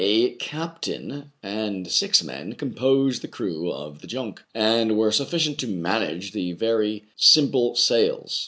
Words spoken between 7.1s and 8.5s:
simple sails.